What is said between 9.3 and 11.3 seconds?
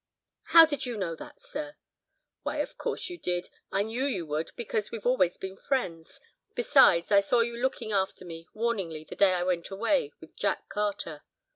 I went away with Jack Carter."